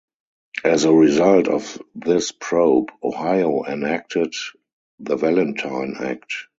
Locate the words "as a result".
0.63-1.47